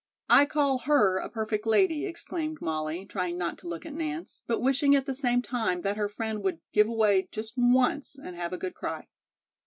"I 0.31 0.47
call 0.47 0.79
her 0.79 1.17
a 1.17 1.29
perfect 1.29 1.67
lady," 1.67 2.07
exclaimed 2.07 2.57
Molly, 2.59 3.05
trying 3.05 3.37
not 3.37 3.59
to 3.59 3.67
look 3.67 3.85
at 3.85 3.93
Nance, 3.93 4.41
but 4.47 4.59
wishing 4.59 4.95
at 4.95 5.05
the 5.05 5.13
same 5.13 5.43
time 5.43 5.81
that 5.81 5.95
her 5.95 6.09
friend 6.09 6.43
would 6.43 6.59
give 6.73 6.87
way 6.87 7.29
just 7.31 7.53
once 7.55 8.17
and 8.17 8.35
have 8.35 8.51
a 8.51 8.57
good 8.57 8.73
cry. 8.73 9.05